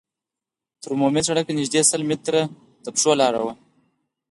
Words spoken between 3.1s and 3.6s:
لاړو.